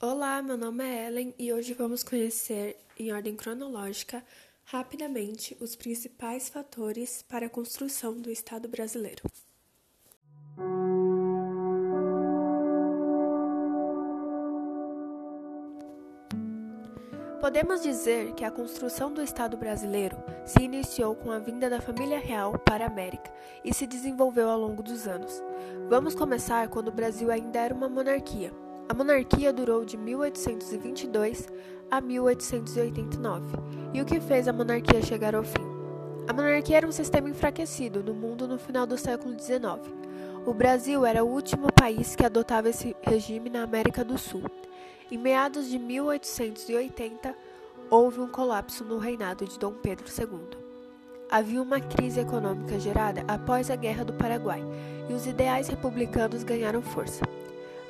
Olá, 0.00 0.40
meu 0.40 0.56
nome 0.56 0.84
é 0.84 1.08
Ellen 1.08 1.34
e 1.36 1.52
hoje 1.52 1.74
vamos 1.74 2.04
conhecer, 2.04 2.76
em 2.96 3.12
ordem 3.12 3.34
cronológica, 3.34 4.22
rapidamente 4.64 5.56
os 5.60 5.74
principais 5.74 6.48
fatores 6.48 7.24
para 7.28 7.46
a 7.46 7.50
construção 7.50 8.16
do 8.16 8.30
Estado 8.30 8.68
brasileiro. 8.68 9.24
Podemos 17.40 17.82
dizer 17.82 18.34
que 18.34 18.44
a 18.44 18.52
construção 18.52 19.12
do 19.12 19.20
Estado 19.20 19.56
brasileiro 19.56 20.16
se 20.46 20.62
iniciou 20.62 21.16
com 21.16 21.32
a 21.32 21.40
vinda 21.40 21.68
da 21.68 21.80
família 21.80 22.20
real 22.20 22.56
para 22.56 22.84
a 22.84 22.88
América 22.88 23.32
e 23.64 23.74
se 23.74 23.84
desenvolveu 23.84 24.48
ao 24.48 24.60
longo 24.60 24.80
dos 24.80 25.08
anos. 25.08 25.42
Vamos 25.88 26.14
começar 26.14 26.68
quando 26.68 26.86
o 26.86 26.92
Brasil 26.92 27.32
ainda 27.32 27.58
era 27.58 27.74
uma 27.74 27.88
monarquia. 27.88 28.67
A 28.88 28.94
monarquia 28.94 29.52
durou 29.52 29.84
de 29.84 29.98
1822 29.98 31.46
a 31.90 32.00
1889. 32.00 33.44
E 33.92 34.00
o 34.00 34.04
que 34.06 34.18
fez 34.18 34.48
a 34.48 34.52
monarquia 34.52 35.02
chegar 35.02 35.34
ao 35.34 35.44
fim? 35.44 35.66
A 36.26 36.32
monarquia 36.32 36.78
era 36.78 36.86
um 36.86 36.92
sistema 36.92 37.28
enfraquecido 37.28 38.02
no 38.02 38.14
mundo 38.14 38.48
no 38.48 38.58
final 38.58 38.86
do 38.86 38.96
século 38.96 39.38
XIX. 39.38 39.60
O 40.46 40.54
Brasil 40.54 41.04
era 41.04 41.22
o 41.22 41.28
último 41.28 41.70
país 41.70 42.16
que 42.16 42.24
adotava 42.24 42.70
esse 42.70 42.96
regime 43.02 43.50
na 43.50 43.62
América 43.62 44.02
do 44.02 44.16
Sul. 44.16 44.44
Em 45.10 45.18
meados 45.18 45.68
de 45.68 45.78
1880, 45.78 47.34
houve 47.90 48.20
um 48.20 48.28
colapso 48.28 48.84
no 48.84 48.96
reinado 48.96 49.44
de 49.44 49.58
Dom 49.58 49.74
Pedro 49.74 50.06
II. 50.06 50.58
Havia 51.30 51.60
uma 51.60 51.78
crise 51.78 52.20
econômica 52.20 52.80
gerada 52.80 53.22
após 53.28 53.70
a 53.70 53.76
Guerra 53.76 54.04
do 54.04 54.14
Paraguai 54.14 54.64
e 55.10 55.12
os 55.12 55.26
ideais 55.26 55.68
republicanos 55.68 56.42
ganharam 56.42 56.80
força. 56.80 57.20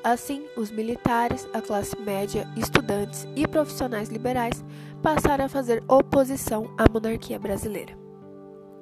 Assim, 0.05 0.47
os 0.57 0.71
militares, 0.71 1.49
a 1.53 1.61
classe 1.61 1.99
média, 2.01 2.49
estudantes 2.57 3.27
e 3.35 3.47
profissionais 3.47 4.09
liberais 4.09 4.65
passaram 5.03 5.45
a 5.45 5.49
fazer 5.49 5.83
oposição 5.89 6.71
à 6.79 6.91
monarquia 6.91 7.39
brasileira. 7.39 7.99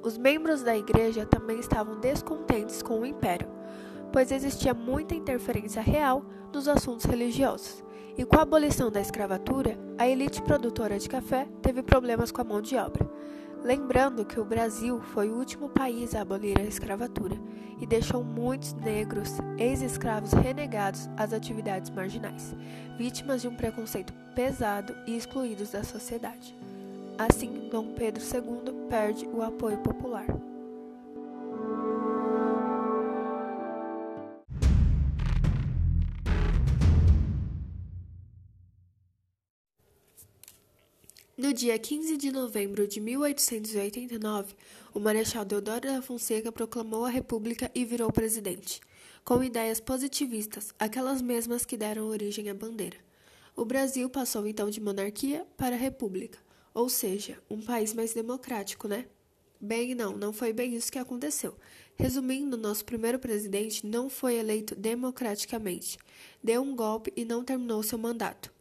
Os 0.03 0.17
membros 0.17 0.61
da 0.61 0.77
igreja 0.77 1.25
também 1.25 1.59
estavam 1.59 1.99
descontentes 1.99 2.81
com 2.81 2.99
o 2.99 3.05
império, 3.05 3.47
pois 4.13 4.31
existia 4.31 4.73
muita 4.73 5.15
interferência 5.15 5.81
real 5.81 6.23
nos 6.53 6.67
assuntos 6.67 7.05
religiosos, 7.05 7.83
e 8.17 8.23
com 8.23 8.37
a 8.37 8.43
abolição 8.43 8.89
da 8.89 9.01
escravatura, 9.01 9.77
a 9.97 10.07
elite 10.07 10.41
produtora 10.41 10.97
de 10.97 11.09
café 11.09 11.47
teve 11.61 11.83
problemas 11.83 12.31
com 12.31 12.41
a 12.41 12.45
mão 12.45 12.61
de 12.61 12.75
obra. 12.77 13.09
Lembrando 13.63 14.23
que 14.23 14.39
o 14.39 14.45
Brasil 14.45 15.01
foi 15.13 15.29
o 15.29 15.35
último 15.35 15.67
país 15.67 16.15
a 16.15 16.21
abolir 16.21 16.59
a 16.59 16.63
escravatura 16.63 17.35
e 17.81 17.85
deixou 17.85 18.23
muitos 18.23 18.73
negros, 18.73 19.37
ex-escravos 19.57 20.31
renegados 20.33 21.09
às 21.17 21.33
atividades 21.33 21.89
marginais, 21.89 22.55
vítimas 22.97 23.41
de 23.41 23.47
um 23.47 23.55
preconceito 23.55 24.13
pesado 24.33 24.95
e 25.05 25.17
excluídos 25.17 25.71
da 25.71 25.83
sociedade. 25.83 26.55
Assim, 27.17 27.67
Dom 27.69 27.93
Pedro 27.93 28.23
II 28.23 28.87
perde 28.89 29.27
o 29.27 29.41
apoio 29.41 29.79
popular. 29.79 30.27
No 41.37 41.53
dia 41.53 41.77
15 41.77 42.17
de 42.17 42.31
novembro 42.31 42.87
de 42.87 42.99
1889, 42.99 44.55
o 44.91 44.99
Marechal 44.99 45.45
Deodoro 45.45 45.81
da 45.81 46.01
Fonseca 46.01 46.51
proclamou 46.51 47.05
a 47.05 47.11
República 47.11 47.69
e 47.75 47.85
virou 47.85 48.11
presidente, 48.11 48.81
com 49.23 49.43
ideias 49.43 49.79
positivistas, 49.79 50.73
aquelas 50.79 51.21
mesmas 51.21 51.63
que 51.63 51.77
deram 51.77 52.07
origem 52.07 52.49
à 52.49 52.55
bandeira. 52.55 52.97
O 53.55 53.63
Brasil 53.63 54.09
passou 54.09 54.47
então 54.47 54.67
de 54.71 54.81
monarquia 54.81 55.45
para 55.55 55.75
república, 55.75 56.39
ou 56.73 56.89
seja, 56.89 57.37
um 57.47 57.61
país 57.61 57.93
mais 57.93 58.15
democrático, 58.15 58.87
né? 58.87 59.05
Bem, 59.61 59.93
não, 59.93 60.17
não 60.17 60.33
foi 60.33 60.51
bem 60.51 60.73
isso 60.73 60.91
que 60.91 60.97
aconteceu. 60.97 61.53
Resumindo, 61.95 62.57
nosso 62.57 62.83
primeiro 62.83 63.19
presidente 63.19 63.85
não 63.85 64.09
foi 64.09 64.37
eleito 64.37 64.73
democraticamente, 64.73 65.99
deu 66.43 66.63
um 66.63 66.75
golpe 66.75 67.13
e 67.15 67.23
não 67.23 67.43
terminou 67.43 67.83
seu 67.83 67.99
mandato. 67.99 68.56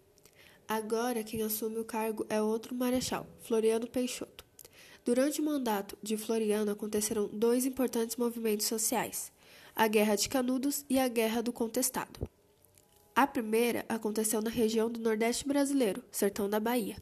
Agora 0.68 1.22
quem 1.22 1.42
assume 1.42 1.78
o 1.78 1.84
cargo 1.84 2.26
é 2.28 2.42
outro 2.42 2.74
marechal, 2.74 3.24
Floriano 3.42 3.86
Peixoto. 3.86 4.44
Durante 5.04 5.40
o 5.40 5.44
mandato 5.44 5.96
de 6.02 6.16
Floriano 6.16 6.72
aconteceram 6.72 7.30
dois 7.32 7.64
importantes 7.64 8.16
movimentos 8.16 8.66
sociais: 8.66 9.30
a 9.76 9.86
Guerra 9.86 10.16
de 10.16 10.28
Canudos 10.28 10.84
e 10.90 10.98
a 10.98 11.06
Guerra 11.06 11.40
do 11.40 11.52
Contestado. 11.52 12.28
A 13.14 13.28
primeira 13.28 13.84
aconteceu 13.88 14.42
na 14.42 14.50
região 14.50 14.90
do 14.90 14.98
Nordeste 14.98 15.46
brasileiro, 15.46 16.02
sertão 16.10 16.50
da 16.50 16.58
Bahia, 16.58 16.96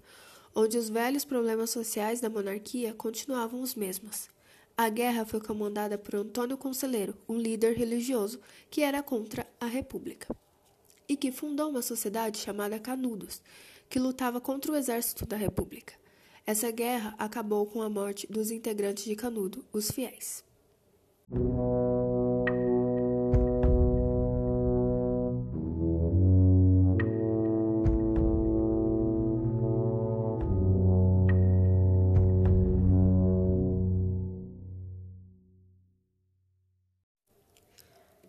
onde 0.54 0.76
os 0.76 0.90
velhos 0.90 1.24
problemas 1.24 1.70
sociais 1.70 2.20
da 2.20 2.28
monarquia 2.28 2.92
continuavam 2.92 3.62
os 3.62 3.74
mesmos. 3.74 4.28
A 4.76 4.90
guerra 4.90 5.24
foi 5.24 5.40
comandada 5.40 5.96
por 5.96 6.16
Antônio 6.16 6.58
Conselheiro, 6.58 7.16
um 7.26 7.38
líder 7.38 7.78
religioso 7.78 8.38
que 8.68 8.82
era 8.82 9.02
contra 9.02 9.46
a 9.58 9.64
República 9.64 10.36
e 11.08 11.16
que 11.16 11.32
fundou 11.32 11.70
uma 11.70 11.82
sociedade 11.82 12.38
chamada 12.38 12.78
Canudos, 12.78 13.42
que 13.88 13.98
lutava 13.98 14.40
contra 14.40 14.72
o 14.72 14.76
exército 14.76 15.26
da 15.26 15.36
República. 15.36 15.94
Essa 16.46 16.70
guerra 16.70 17.14
acabou 17.18 17.66
com 17.66 17.80
a 17.80 17.88
morte 17.88 18.26
dos 18.30 18.50
integrantes 18.50 19.04
de 19.04 19.16
Canudo, 19.16 19.64
os 19.72 19.90
fiéis. 19.90 20.44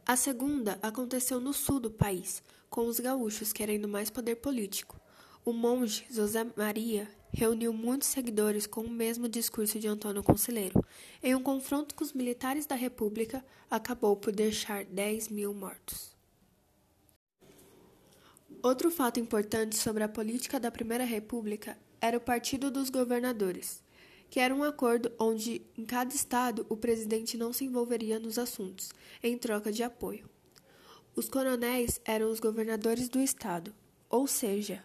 A 0.07 0.15
segunda 0.15 0.77
aconteceu 0.81 1.41
no 1.41 1.51
sul 1.51 1.79
do 1.79 1.89
país, 1.89 2.43
com 2.75 2.87
os 2.87 2.99
gaúchos 2.99 3.53
querendo 3.53 3.87
mais 3.87 4.09
poder 4.09 4.35
político. 4.35 4.99
O 5.45 5.53
monge 5.53 6.05
José 6.11 6.45
Maria 6.57 7.09
reuniu 7.31 7.71
muitos 7.71 8.09
seguidores 8.09 8.67
com 8.67 8.81
o 8.81 8.89
mesmo 8.89 9.29
discurso 9.29 9.79
de 9.79 9.87
Antônio 9.87 10.21
Conselheiro. 10.21 10.85
Em 11.23 11.33
um 11.33 11.41
confronto 11.41 11.95
com 11.95 12.03
os 12.03 12.11
militares 12.11 12.65
da 12.65 12.75
República, 12.75 13.45
acabou 13.71 14.17
por 14.17 14.33
deixar 14.33 14.83
10 14.83 15.29
mil 15.29 15.53
mortos. 15.53 16.13
Outro 18.61 18.91
fato 18.91 19.21
importante 19.21 19.77
sobre 19.77 20.03
a 20.03 20.09
política 20.09 20.59
da 20.59 20.69
Primeira 20.69 21.05
República 21.05 21.77
era 22.01 22.17
o 22.17 22.21
Partido 22.21 22.69
dos 22.69 22.89
Governadores 22.89 23.81
que 24.27 24.39
era 24.39 24.53
um 24.53 24.63
acordo 24.63 25.13
onde, 25.17 25.61
em 25.77 25.85
cada 25.85 26.13
estado, 26.13 26.65
o 26.67 26.75
presidente 26.75 27.37
não 27.37 27.53
se 27.53 27.63
envolveria 27.63 28.19
nos 28.19 28.37
assuntos, 28.37 28.91
em 29.23 29.37
troca 29.37 29.71
de 29.71 29.83
apoio. 29.83 30.27
Os 31.17 31.29
coronéis 31.29 32.01
eram 32.03 32.29
os 32.29 32.41
governadores 32.41 33.07
do 33.07 33.21
estado, 33.21 33.73
ou 34.09 34.27
seja, 34.27 34.83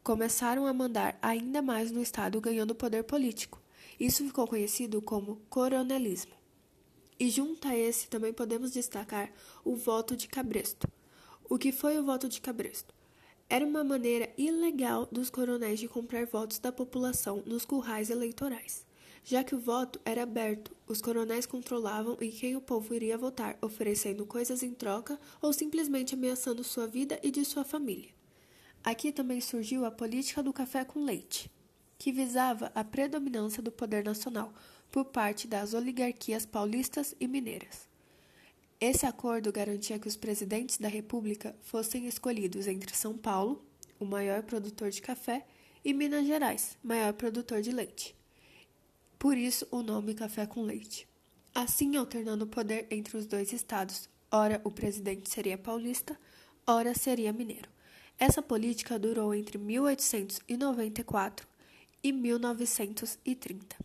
começaram 0.00 0.64
a 0.64 0.72
mandar 0.72 1.18
ainda 1.20 1.60
mais 1.60 1.90
no 1.90 2.00
estado 2.00 2.40
ganhando 2.40 2.72
poder 2.72 3.02
político. 3.02 3.60
Isso 3.98 4.24
ficou 4.24 4.46
conhecido 4.46 5.02
como 5.02 5.42
coronelismo. 5.50 6.34
E 7.18 7.28
junto 7.28 7.66
a 7.66 7.76
esse 7.76 8.06
também 8.06 8.32
podemos 8.32 8.70
destacar 8.70 9.32
o 9.64 9.74
voto 9.74 10.16
de 10.16 10.28
cabresto. 10.28 10.86
O 11.50 11.58
que 11.58 11.72
foi 11.72 11.98
o 11.98 12.04
voto 12.04 12.28
de 12.28 12.40
cabresto? 12.40 12.94
Era 13.50 13.66
uma 13.66 13.82
maneira 13.82 14.32
ilegal 14.38 15.08
dos 15.10 15.30
coronéis 15.30 15.80
de 15.80 15.88
comprar 15.88 16.26
votos 16.26 16.60
da 16.60 16.70
população 16.70 17.42
nos 17.44 17.64
currais 17.64 18.08
eleitorais. 18.08 18.86
Já 19.24 19.44
que 19.44 19.54
o 19.54 19.60
voto 19.60 20.00
era 20.04 20.24
aberto, 20.24 20.74
os 20.86 21.00
coronéis 21.00 21.46
controlavam 21.46 22.16
em 22.20 22.30
quem 22.30 22.56
o 22.56 22.60
povo 22.60 22.92
iria 22.94 23.16
votar, 23.16 23.56
oferecendo 23.62 24.26
coisas 24.26 24.62
em 24.62 24.74
troca 24.74 25.18
ou 25.40 25.52
simplesmente 25.52 26.14
ameaçando 26.14 26.64
sua 26.64 26.88
vida 26.88 27.18
e 27.22 27.30
de 27.30 27.44
sua 27.44 27.64
família. 27.64 28.10
Aqui 28.82 29.12
também 29.12 29.40
surgiu 29.40 29.84
a 29.84 29.92
política 29.92 30.42
do 30.42 30.52
café 30.52 30.84
com 30.84 31.04
leite, 31.04 31.48
que 31.96 32.10
visava 32.10 32.72
a 32.74 32.82
predominância 32.82 33.62
do 33.62 33.70
poder 33.70 34.04
nacional 34.04 34.52
por 34.90 35.04
parte 35.04 35.46
das 35.46 35.72
oligarquias 35.72 36.44
paulistas 36.44 37.14
e 37.20 37.28
mineiras. 37.28 37.88
Esse 38.80 39.06
acordo 39.06 39.52
garantia 39.52 40.00
que 40.00 40.08
os 40.08 40.16
presidentes 40.16 40.78
da 40.78 40.88
República 40.88 41.54
fossem 41.62 42.08
escolhidos 42.08 42.66
entre 42.66 42.96
São 42.96 43.16
Paulo, 43.16 43.64
o 44.00 44.04
maior 44.04 44.42
produtor 44.42 44.90
de 44.90 45.00
café, 45.00 45.46
e 45.84 45.94
Minas 45.94 46.26
Gerais, 46.26 46.76
maior 46.82 47.12
produtor 47.12 47.62
de 47.62 47.70
leite. 47.70 48.16
Por 49.22 49.38
isso 49.38 49.68
o 49.70 49.82
nome 49.84 50.14
Café 50.14 50.46
com 50.46 50.62
Leite. 50.62 51.06
Assim, 51.54 51.94
alternando 51.94 52.44
o 52.44 52.48
poder 52.48 52.88
entre 52.90 53.16
os 53.16 53.24
dois 53.24 53.52
estados, 53.52 54.10
ora 54.28 54.60
o 54.64 54.70
presidente 54.72 55.30
seria 55.30 55.56
paulista, 55.56 56.18
ora 56.66 56.92
seria 56.92 57.32
mineiro. 57.32 57.70
Essa 58.18 58.42
política 58.42 58.98
durou 58.98 59.32
entre 59.32 59.58
1894 59.58 61.46
e 62.02 62.10
1930. 62.10 63.76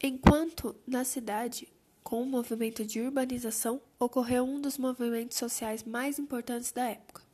Enquanto 0.00 0.76
na 0.86 1.02
cidade 1.02 1.66
com 2.04 2.22
o 2.22 2.26
movimento 2.26 2.86
de 2.86 3.00
urbanização, 3.00 3.82
ocorreu 3.98 4.44
um 4.44 4.60
dos 4.60 4.78
movimentos 4.78 5.36
sociais 5.36 5.82
mais 5.82 6.20
importantes 6.20 6.70
da 6.70 6.84
época, 6.84 7.24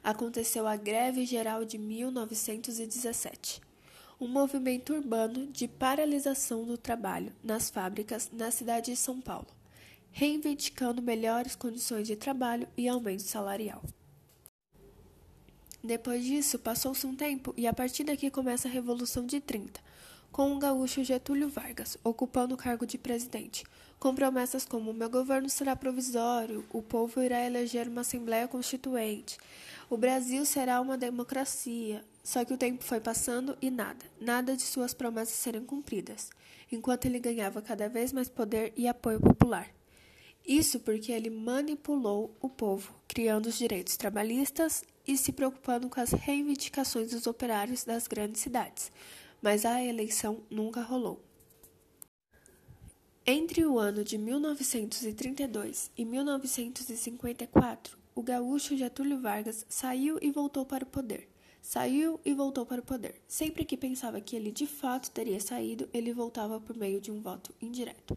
aconteceu 0.00 0.68
a 0.68 0.76
Greve 0.76 1.26
Geral 1.26 1.64
de 1.64 1.76
1917, 1.76 3.60
um 4.24 4.28
movimento 4.28 4.94
urbano 4.94 5.46
de 5.48 5.68
paralisação 5.68 6.64
do 6.64 6.78
trabalho 6.78 7.30
nas 7.42 7.68
fábricas 7.68 8.30
na 8.32 8.50
cidade 8.50 8.90
de 8.90 8.96
São 8.96 9.20
Paulo, 9.20 9.46
reivindicando 10.10 11.02
melhores 11.02 11.54
condições 11.54 12.06
de 12.06 12.16
trabalho 12.16 12.66
e 12.74 12.88
aumento 12.88 13.22
salarial. 13.22 13.82
Depois 15.82 16.24
disso, 16.24 16.58
passou-se 16.58 17.06
um 17.06 17.14
tempo 17.14 17.52
e 17.54 17.66
a 17.66 17.74
partir 17.74 18.04
daqui 18.04 18.30
começa 18.30 18.66
a 18.66 18.70
Revolução 18.70 19.26
de 19.26 19.40
30, 19.40 19.78
com 20.32 20.56
o 20.56 20.58
gaúcho 20.58 21.04
Getúlio 21.04 21.50
Vargas 21.50 21.98
ocupando 22.02 22.54
o 22.54 22.58
cargo 22.58 22.86
de 22.86 22.96
presidente, 22.96 23.62
com 24.04 24.14
promessas 24.14 24.66
como: 24.66 24.92
meu 24.92 25.08
governo 25.08 25.48
será 25.48 25.74
provisório, 25.74 26.62
o 26.70 26.82
povo 26.82 27.22
irá 27.22 27.42
eleger 27.42 27.88
uma 27.88 28.02
Assembleia 28.02 28.46
Constituinte, 28.46 29.38
o 29.88 29.96
Brasil 29.96 30.44
será 30.44 30.78
uma 30.78 30.98
democracia. 30.98 32.04
Só 32.22 32.44
que 32.44 32.52
o 32.52 32.58
tempo 32.58 32.84
foi 32.84 33.00
passando 33.00 33.56
e 33.62 33.70
nada, 33.70 34.04
nada 34.20 34.54
de 34.54 34.62
suas 34.62 34.92
promessas 34.92 35.36
serem 35.36 35.64
cumpridas, 35.64 36.30
enquanto 36.70 37.06
ele 37.06 37.18
ganhava 37.18 37.62
cada 37.62 37.88
vez 37.88 38.12
mais 38.12 38.28
poder 38.28 38.74
e 38.76 38.86
apoio 38.86 39.20
popular. 39.20 39.70
Isso 40.46 40.80
porque 40.80 41.10
ele 41.10 41.30
manipulou 41.30 42.36
o 42.42 42.48
povo, 42.50 42.94
criando 43.08 43.46
os 43.46 43.56
direitos 43.56 43.96
trabalhistas 43.96 44.84
e 45.06 45.16
se 45.16 45.32
preocupando 45.32 45.88
com 45.88 46.00
as 46.00 46.10
reivindicações 46.10 47.10
dos 47.10 47.26
operários 47.26 47.84
das 47.84 48.06
grandes 48.06 48.42
cidades, 48.42 48.92
mas 49.40 49.64
a 49.64 49.82
eleição 49.82 50.42
nunca 50.50 50.82
rolou. 50.82 51.22
Entre 53.26 53.64
o 53.64 53.78
ano 53.78 54.04
de 54.04 54.18
1932 54.18 55.90
e 55.96 56.04
1954, 56.04 57.96
o 58.14 58.22
gaúcho 58.22 58.76
Getúlio 58.76 59.18
Vargas 59.18 59.64
saiu 59.66 60.18
e 60.20 60.30
voltou 60.30 60.66
para 60.66 60.84
o 60.84 60.86
poder. 60.86 61.26
Saiu 61.62 62.20
e 62.22 62.34
voltou 62.34 62.66
para 62.66 62.82
o 62.82 62.84
poder. 62.84 63.22
Sempre 63.26 63.64
que 63.64 63.78
pensava 63.78 64.20
que 64.20 64.36
ele 64.36 64.52
de 64.52 64.66
fato 64.66 65.10
teria 65.10 65.40
saído, 65.40 65.88
ele 65.90 66.12
voltava 66.12 66.60
por 66.60 66.76
meio 66.76 67.00
de 67.00 67.10
um 67.10 67.22
voto 67.22 67.54
indireto. 67.62 68.14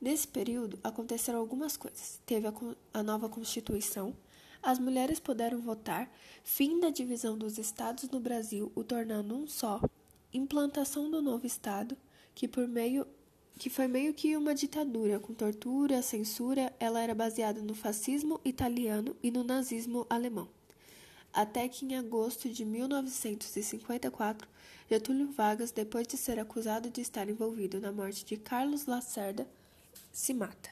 Nesse 0.00 0.26
período, 0.26 0.78
aconteceram 0.82 1.38
algumas 1.38 1.76
coisas. 1.76 2.18
Teve 2.24 2.46
a, 2.46 2.54
a, 2.94 3.02
nova 3.02 3.28
Constituição, 3.28 4.16
as 4.62 4.78
mulheres 4.78 5.20
puderam 5.20 5.60
votar, 5.60 6.10
fim 6.42 6.80
da 6.80 6.88
divisão 6.88 7.36
dos 7.36 7.58
estados 7.58 8.08
no 8.08 8.20
Brasil, 8.20 8.72
o 8.74 8.82
tornando 8.82 9.36
um 9.36 9.46
só, 9.46 9.82
implantação 10.32 11.10
do 11.10 11.20
novo 11.20 11.46
estado, 11.46 11.94
que 12.34 12.48
por 12.48 12.66
meio 12.66 13.06
que 13.58 13.68
foi 13.68 13.88
meio 13.88 14.14
que 14.14 14.36
uma 14.36 14.54
ditadura 14.54 15.18
com 15.18 15.34
tortura, 15.34 16.00
censura, 16.00 16.72
ela 16.78 17.02
era 17.02 17.14
baseada 17.14 17.60
no 17.60 17.74
fascismo 17.74 18.40
italiano 18.44 19.16
e 19.22 19.30
no 19.30 19.42
nazismo 19.42 20.06
alemão. 20.08 20.48
Até 21.32 21.68
que 21.68 21.84
em 21.84 21.96
agosto 21.96 22.48
de 22.48 22.64
1954, 22.64 24.48
Getúlio 24.88 25.30
Vargas, 25.32 25.70
depois 25.70 26.06
de 26.06 26.16
ser 26.16 26.38
acusado 26.38 26.88
de 26.88 27.00
estar 27.00 27.28
envolvido 27.28 27.80
na 27.80 27.92
morte 27.92 28.24
de 28.24 28.36
Carlos 28.36 28.86
Lacerda, 28.86 29.46
se 30.12 30.32
mata. 30.32 30.70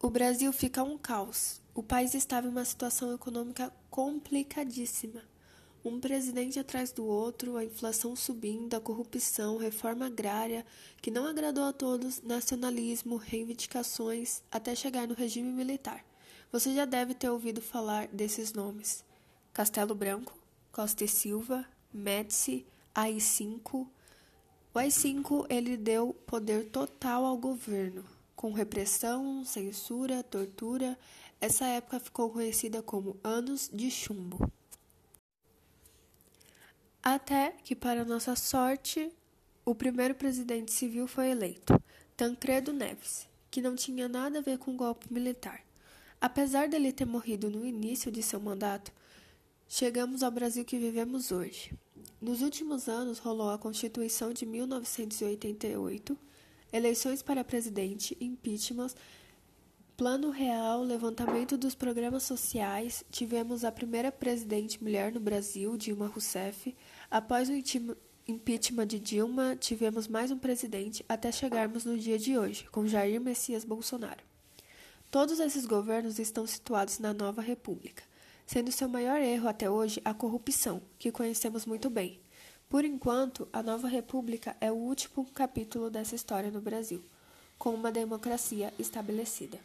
O 0.00 0.10
Brasil 0.10 0.52
fica 0.52 0.82
um 0.82 0.98
caos. 0.98 1.60
O 1.74 1.82
país 1.82 2.14
estava 2.14 2.46
em 2.46 2.50
uma 2.50 2.64
situação 2.64 3.14
econômica 3.14 3.72
complicadíssima. 3.90 5.22
Um 5.84 6.00
presidente 6.00 6.58
atrás 6.58 6.92
do 6.92 7.04
outro, 7.04 7.56
a 7.56 7.64
inflação 7.64 8.16
subindo, 8.16 8.74
a 8.74 8.80
corrupção, 8.80 9.58
reforma 9.58 10.06
agrária, 10.06 10.64
que 11.02 11.10
não 11.10 11.26
agradou 11.26 11.64
a 11.64 11.72
todos, 11.74 12.22
nacionalismo, 12.22 13.16
reivindicações, 13.16 14.42
até 14.50 14.74
chegar 14.74 15.06
no 15.06 15.14
regime 15.14 15.52
militar. 15.52 16.02
Você 16.50 16.74
já 16.74 16.86
deve 16.86 17.12
ter 17.12 17.28
ouvido 17.28 17.60
falar 17.60 18.08
desses 18.08 18.54
nomes: 18.54 19.04
Castelo 19.52 19.94
Branco, 19.94 20.38
Costa 20.72 21.04
e 21.04 21.08
Silva, 21.08 21.66
Médici, 21.92 22.64
AI-5, 22.94 23.86
o 24.74 24.78
AI-5 24.80 25.46
ele 25.48 25.76
deu 25.76 26.12
poder 26.26 26.68
total 26.70 27.24
ao 27.24 27.36
governo, 27.36 28.04
com 28.34 28.52
repressão, 28.52 29.44
censura, 29.44 30.20
tortura. 30.24 30.98
Essa 31.40 31.64
época 31.66 32.00
ficou 32.00 32.28
conhecida 32.30 32.82
como 32.82 33.16
Anos 33.22 33.70
de 33.72 33.88
Chumbo. 33.88 34.50
Até 37.06 37.54
que, 37.62 37.76
para 37.76 38.02
nossa 38.02 38.34
sorte, 38.34 39.12
o 39.62 39.74
primeiro 39.74 40.14
presidente 40.14 40.72
civil 40.72 41.06
foi 41.06 41.28
eleito, 41.28 41.78
Tancredo 42.16 42.72
Neves, 42.72 43.28
que 43.50 43.60
não 43.60 43.76
tinha 43.76 44.08
nada 44.08 44.38
a 44.38 44.42
ver 44.42 44.56
com 44.56 44.70
o 44.72 44.76
golpe 44.76 45.12
militar. 45.12 45.60
Apesar 46.18 46.66
dele 46.66 46.94
ter 46.94 47.04
morrido 47.04 47.50
no 47.50 47.66
início 47.66 48.10
de 48.10 48.22
seu 48.22 48.40
mandato, 48.40 48.90
chegamos 49.68 50.22
ao 50.22 50.30
Brasil 50.30 50.64
que 50.64 50.78
vivemos 50.78 51.30
hoje. 51.30 51.74
Nos 52.22 52.40
últimos 52.40 52.88
anos 52.88 53.18
rolou 53.18 53.50
a 53.50 53.58
Constituição 53.58 54.32
de 54.32 54.46
1988, 54.46 56.18
eleições 56.72 57.22
para 57.22 57.44
presidente, 57.44 58.16
impeachment, 58.18 58.94
plano 59.96 60.30
real, 60.30 60.82
levantamento 60.82 61.56
dos 61.56 61.74
programas 61.74 62.22
sociais, 62.22 63.04
tivemos 63.10 63.64
a 63.64 63.72
primeira 63.72 64.10
presidente 64.10 64.82
mulher 64.82 65.12
no 65.12 65.20
Brasil, 65.20 65.76
Dilma 65.76 66.06
Rousseff. 66.06 66.74
Após 67.10 67.48
o 67.48 67.52
impeachment 68.26 68.86
de 68.86 68.98
Dilma, 68.98 69.56
tivemos 69.56 70.08
mais 70.08 70.30
um 70.30 70.38
presidente 70.38 71.04
até 71.08 71.30
chegarmos 71.30 71.84
no 71.84 71.98
dia 71.98 72.18
de 72.18 72.38
hoje, 72.38 72.68
com 72.70 72.86
Jair 72.86 73.20
Messias 73.20 73.64
Bolsonaro. 73.64 74.22
Todos 75.10 75.38
esses 75.38 75.64
governos 75.66 76.18
estão 76.18 76.46
situados 76.46 76.98
na 76.98 77.14
nova 77.14 77.40
república 77.40 78.02
sendo 78.46 78.70
seu 78.70 78.88
maior 78.88 79.20
erro 79.20 79.48
até 79.48 79.70
hoje 79.70 80.00
a 80.04 80.12
corrupção, 80.12 80.82
que 80.98 81.10
conhecemos 81.10 81.64
muito 81.64 81.88
bem. 81.88 82.20
Por 82.68 82.84
enquanto, 82.84 83.48
a 83.52 83.62
nova 83.62 83.88
república 83.88 84.56
é 84.60 84.70
o 84.70 84.74
último 84.74 85.24
capítulo 85.32 85.90
dessa 85.90 86.14
história 86.14 86.50
no 86.50 86.60
Brasil, 86.60 87.02
com 87.58 87.70
uma 87.70 87.90
democracia 87.90 88.72
estabelecida. 88.78 89.58